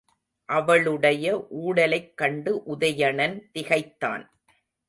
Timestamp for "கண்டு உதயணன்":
2.17-3.37